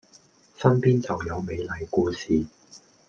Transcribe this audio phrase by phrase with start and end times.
[0.57, 2.47] 身邊就有美麗故事